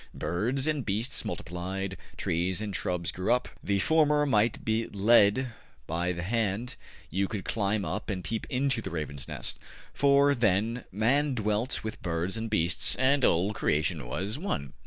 [0.15, 3.47] Birds and beasts multiplied, trees and shrubs grew up.
[3.63, 5.53] The former might be led
[5.85, 6.75] by the hand;
[7.11, 9.59] you could climb up and peep into the raven's nest.
[9.93, 14.73] For then man dwelt with birds and beasts, and all creation was one.